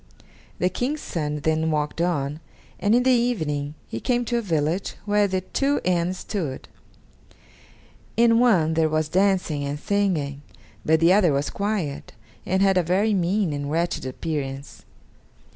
[0.57, 2.39] The King's son then walked on,
[2.79, 6.67] and in the evening he came to a village where the two inns stood:
[8.17, 10.41] in one there was dancing and singing,
[10.83, 12.13] but the other was quiet,
[12.47, 14.85] and had a very mean and wretched appearance.